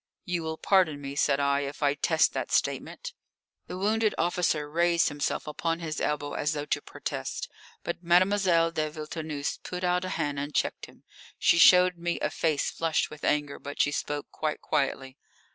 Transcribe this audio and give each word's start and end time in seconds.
"You 0.25 0.41
will 0.41 0.57
pardon 0.57 0.99
me," 0.99 1.15
said 1.15 1.39
I, 1.39 1.59
"if 1.59 1.83
I 1.83 1.93
test 1.93 2.33
that 2.33 2.51
statement." 2.51 3.13
The 3.67 3.77
wounded 3.77 4.15
officer 4.17 4.67
raised 4.67 5.09
himself 5.09 5.45
upon 5.45 5.77
his 5.77 6.01
elbow 6.01 6.33
as 6.33 6.53
though 6.53 6.65
to 6.65 6.81
protest, 6.81 7.47
but 7.83 8.03
Mademoiselle 8.03 8.71
de 8.71 8.89
Villetaneuse 8.89 9.59
put 9.61 9.83
out 9.83 10.03
a 10.03 10.09
hand 10.09 10.39
and 10.39 10.55
checked 10.55 10.87
him. 10.87 11.03
She 11.37 11.59
showed 11.59 11.99
me 11.99 12.19
a 12.19 12.31
face 12.31 12.71
flushed 12.71 13.11
with 13.11 13.23
anger, 13.23 13.59
but 13.59 13.79
she 13.79 13.91
spoke 13.91 14.31
quite 14.31 14.59
quietly. 14.59 15.17